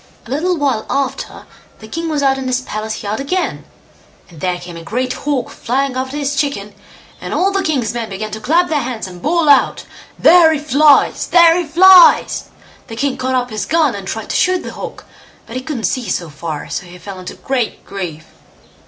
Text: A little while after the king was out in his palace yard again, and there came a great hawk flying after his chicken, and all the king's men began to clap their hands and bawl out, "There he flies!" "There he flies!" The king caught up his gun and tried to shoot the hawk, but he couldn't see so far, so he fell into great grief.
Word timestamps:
A 0.25 0.31
little 0.31 0.57
while 0.57 0.87
after 0.89 1.45
the 1.77 1.87
king 1.87 2.09
was 2.09 2.23
out 2.23 2.39
in 2.39 2.47
his 2.47 2.61
palace 2.61 3.03
yard 3.03 3.19
again, 3.19 3.65
and 4.31 4.41
there 4.41 4.57
came 4.57 4.75
a 4.75 4.81
great 4.81 5.13
hawk 5.13 5.51
flying 5.51 5.95
after 5.95 6.17
his 6.17 6.35
chicken, 6.35 6.73
and 7.21 7.35
all 7.35 7.51
the 7.51 7.61
king's 7.61 7.93
men 7.93 8.09
began 8.09 8.31
to 8.31 8.39
clap 8.39 8.67
their 8.67 8.81
hands 8.81 9.05
and 9.05 9.21
bawl 9.21 9.47
out, 9.47 9.83
"There 10.17 10.51
he 10.53 10.59
flies!" 10.59 11.27
"There 11.27 11.55
he 11.55 11.65
flies!" 11.67 12.45
The 12.87 12.95
king 12.95 13.15
caught 13.15 13.35
up 13.35 13.51
his 13.51 13.67
gun 13.67 13.93
and 13.93 14.07
tried 14.07 14.31
to 14.31 14.35
shoot 14.35 14.63
the 14.63 14.73
hawk, 14.73 15.05
but 15.45 15.55
he 15.55 15.61
couldn't 15.61 15.83
see 15.83 16.09
so 16.09 16.31
far, 16.31 16.67
so 16.67 16.87
he 16.87 16.97
fell 16.97 17.19
into 17.19 17.35
great 17.35 17.85
grief. 17.85 18.25